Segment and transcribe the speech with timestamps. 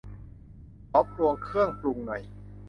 [0.91, 2.21] ขอพวงเครื่องปรุงหน่อย